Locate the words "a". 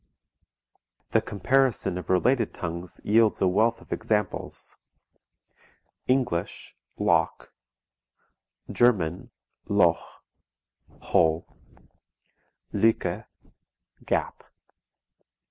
3.39-3.47